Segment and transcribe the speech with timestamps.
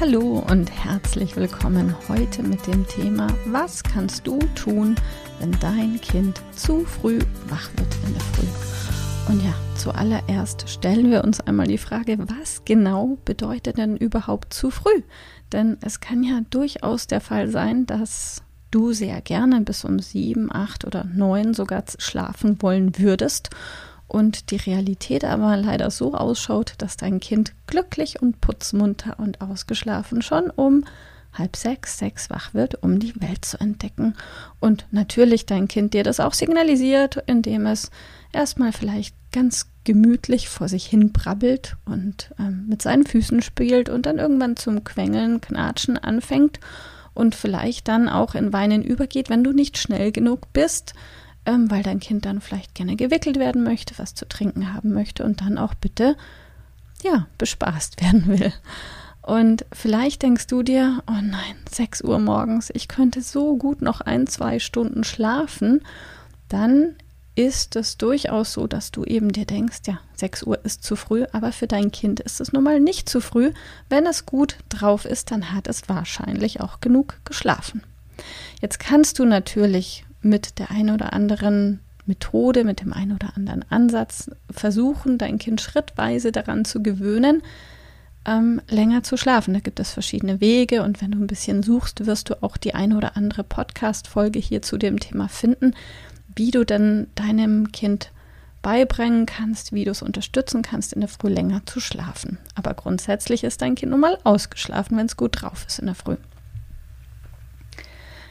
[0.00, 4.94] Hallo und herzlich willkommen heute mit dem Thema Was kannst du tun,
[5.38, 7.18] wenn dein Kind zu früh
[7.50, 8.46] wach wird in der Früh?
[9.30, 14.70] Und ja, zuallererst stellen wir uns einmal die Frage, was genau bedeutet denn überhaupt zu
[14.70, 15.02] früh?
[15.52, 20.50] Denn es kann ja durchaus der Fall sein, dass du sehr gerne bis um sieben,
[20.50, 23.50] acht oder neun sogar schlafen wollen würdest
[24.08, 30.22] und die Realität aber leider so ausschaut, dass dein Kind glücklich und putzmunter und ausgeschlafen
[30.22, 30.84] schon um
[31.32, 34.14] halb sechs, sechs wach wird, um die Welt zu entdecken.
[34.60, 37.90] Und natürlich dein Kind dir das auch signalisiert, indem es
[38.32, 44.06] erstmal vielleicht ganz gemütlich vor sich hin brabbelt und ähm, mit seinen Füßen spielt und
[44.06, 46.60] dann irgendwann zum Quengeln, Knatschen anfängt
[47.14, 50.94] und vielleicht dann auch in Weinen übergeht, wenn du nicht schnell genug bist,
[51.46, 55.24] ähm, weil dein Kind dann vielleicht gerne gewickelt werden möchte, was zu trinken haben möchte
[55.24, 56.16] und dann auch bitte,
[57.02, 58.52] ja, bespaßt werden will.
[59.22, 64.02] Und vielleicht denkst du dir, oh nein, 6 Uhr morgens, ich könnte so gut noch
[64.02, 65.80] ein, zwei Stunden schlafen.
[66.50, 66.94] Dann
[67.34, 71.24] ist es durchaus so, dass du eben dir denkst, ja, 6 Uhr ist zu früh,
[71.32, 73.52] aber für dein Kind ist es nun mal nicht zu früh.
[73.88, 77.82] Wenn es gut drauf ist, dann hat es wahrscheinlich auch genug geschlafen.
[78.60, 83.64] Jetzt kannst du natürlich mit der einen oder anderen Methode, mit dem einen oder anderen
[83.70, 87.42] Ansatz versuchen, dein Kind schrittweise daran zu gewöhnen,
[88.26, 89.54] ähm, länger zu schlafen.
[89.54, 92.74] Da gibt es verschiedene Wege und wenn du ein bisschen suchst, wirst du auch die
[92.74, 95.74] eine oder andere Podcast-Folge hier zu dem Thema finden,
[96.34, 98.10] wie du dann deinem Kind
[98.62, 102.38] beibringen kannst, wie du es unterstützen kannst, in der Früh länger zu schlafen.
[102.54, 105.94] Aber grundsätzlich ist dein Kind nun mal ausgeschlafen, wenn es gut drauf ist in der
[105.94, 106.16] Früh.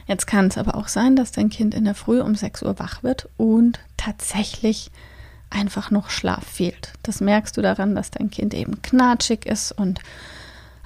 [0.06, 2.78] Jetzt kann es aber auch sein, dass dein Kind in der Früh um 6 Uhr
[2.78, 4.90] wach wird und tatsächlich
[5.50, 6.92] einfach noch Schlaf fehlt.
[7.02, 10.00] Das merkst du daran, dass dein Kind eben knatschig ist und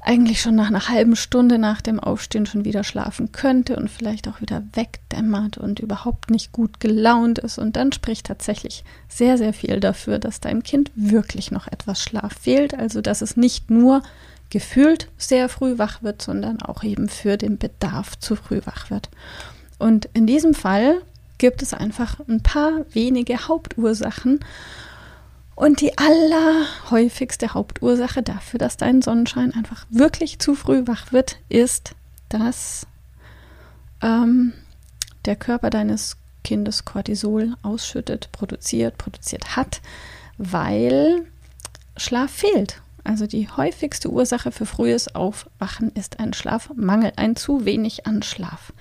[0.08, 4.28] eigentlich schon nach einer halben Stunde nach dem Aufstehen schon wieder schlafen könnte und vielleicht
[4.28, 7.58] auch wieder wegdämmert und überhaupt nicht gut gelaunt ist.
[7.58, 12.32] Und dann spricht tatsächlich sehr, sehr viel dafür, dass deinem Kind wirklich noch etwas Schlaf
[12.40, 12.74] fehlt.
[12.74, 14.02] Also dass es nicht nur
[14.50, 19.10] gefühlt sehr früh wach wird, sondern auch eben für den Bedarf zu früh wach wird.
[19.78, 21.02] Und in diesem Fall
[21.38, 24.40] gibt es einfach ein paar wenige Hauptursachen.
[25.54, 31.94] Und die allerhäufigste Hauptursache dafür, dass dein Sonnenschein einfach wirklich zu früh wach wird, ist,
[32.28, 32.86] dass
[34.02, 34.52] ähm,
[35.24, 39.80] der Körper deines Kindes Cortisol ausschüttet, produziert, produziert hat,
[40.38, 41.26] weil
[41.96, 42.80] Schlaf fehlt.
[43.08, 48.74] Also die häufigste Ursache für frühes Aufwachen ist ein Schlafmangel, ein zu wenig an Schlaf.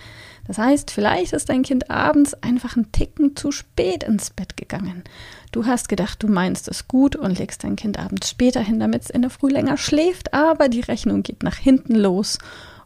[0.47, 5.05] Das heißt, vielleicht ist dein Kind abends einfach einen Ticken zu spät ins Bett gegangen.
[5.53, 9.03] Du hast gedacht, du meinst es gut und legst dein Kind abends später hin, damit
[9.03, 12.37] es in der Früh länger schläft, aber die Rechnung geht nach hinten los.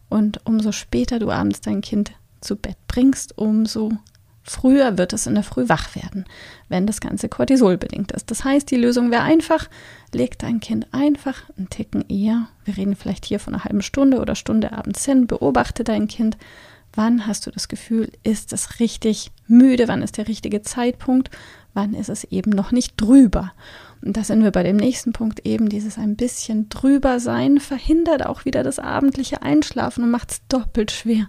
[0.09, 3.94] Und umso später du abends dein Kind zu Bett bringst, umso
[4.44, 6.25] Früher wird es in der Früh wach werden,
[6.68, 8.31] wenn das Ganze Cortisol bedingt ist.
[8.31, 9.69] Das heißt, die Lösung wäre einfach,
[10.13, 12.47] leg dein Kind einfach einen Ticken eher.
[12.66, 15.28] Wir reden vielleicht hier von einer halben Stunde oder Stunde abends hin.
[15.28, 16.38] Beobachte dein Kind.
[16.94, 19.88] Wann hast du das Gefühl, ist es richtig müde?
[19.88, 21.29] Wann ist der richtige Zeitpunkt?
[21.74, 23.53] Wann ist es eben noch nicht drüber?
[24.02, 28.25] Und da sind wir bei dem nächsten Punkt eben, dieses ein bisschen drüber sein verhindert
[28.25, 31.28] auch wieder das abendliche Einschlafen und macht es doppelt schwer.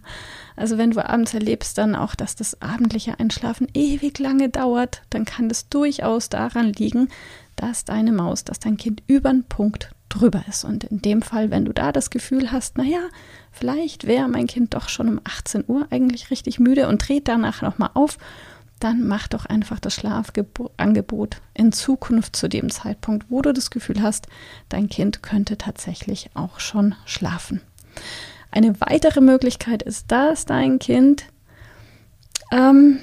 [0.57, 5.25] Also wenn du abends erlebst dann auch, dass das abendliche Einschlafen ewig lange dauert, dann
[5.25, 7.09] kann das durchaus daran liegen,
[7.57, 10.65] dass deine Maus, dass dein Kind über den Punkt drüber ist.
[10.65, 13.01] Und in dem Fall, wenn du da das Gefühl hast, naja,
[13.51, 17.63] vielleicht wäre mein Kind doch schon um 18 Uhr eigentlich richtig müde und dreht danach
[17.63, 18.19] nochmal auf
[18.83, 24.03] dann mach doch einfach das Schlafangebot in Zukunft zu dem Zeitpunkt, wo du das Gefühl
[24.03, 24.27] hast,
[24.69, 27.61] dein Kind könnte tatsächlich auch schon schlafen.
[28.51, 31.27] Eine weitere Möglichkeit ist, dass dein Kind
[32.51, 32.99] ähm,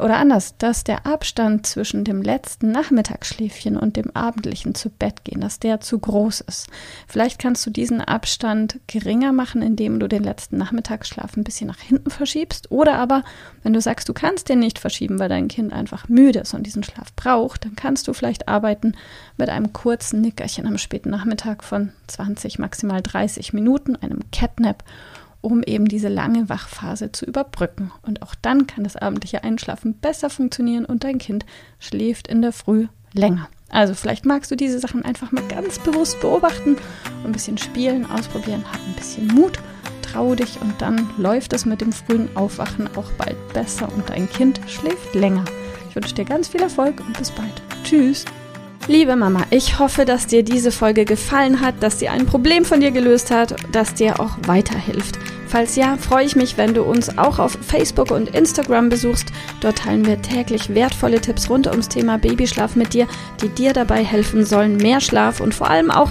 [0.00, 5.40] oder anders, dass der Abstand zwischen dem letzten Nachmittagsschläfchen und dem abendlichen zu Bett gehen,
[5.40, 6.68] dass der zu groß ist.
[7.06, 11.78] Vielleicht kannst du diesen Abstand geringer machen, indem du den letzten Nachmittagsschlaf ein bisschen nach
[11.78, 12.70] hinten verschiebst.
[12.70, 13.22] Oder aber,
[13.62, 16.64] wenn du sagst, du kannst den nicht verschieben, weil dein Kind einfach müde ist und
[16.66, 18.94] diesen Schlaf braucht, dann kannst du vielleicht arbeiten
[19.36, 24.82] mit einem kurzen Nickerchen am späten Nachmittag von 20, maximal 30 Minuten, einem Catnap
[25.44, 27.92] um eben diese lange Wachphase zu überbrücken.
[28.02, 31.44] Und auch dann kann das abendliche Einschlafen besser funktionieren und dein Kind
[31.78, 33.48] schläft in der Früh länger.
[33.68, 36.76] Also vielleicht magst du diese Sachen einfach mal ganz bewusst beobachten
[37.24, 39.58] ein bisschen spielen, ausprobieren, hab ein bisschen Mut,
[40.02, 44.28] trau dich und dann läuft es mit dem frühen Aufwachen auch bald besser und dein
[44.28, 45.44] Kind schläft länger.
[45.88, 47.62] Ich wünsche dir ganz viel Erfolg und bis bald.
[47.84, 48.24] Tschüss.
[48.86, 52.80] Liebe Mama, ich hoffe, dass dir diese Folge gefallen hat, dass sie ein Problem von
[52.80, 55.18] dir gelöst hat, dass dir auch weiterhilft.
[55.54, 59.28] Falls ja, freue ich mich, wenn du uns auch auf Facebook und Instagram besuchst.
[59.60, 63.06] Dort teilen wir täglich wertvolle Tipps rund ums Thema Babyschlaf mit dir,
[63.40, 66.10] die dir dabei helfen sollen, mehr Schlaf und vor allem auch